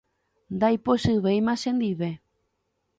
[0.55, 2.09] ndaipochyvéima chendive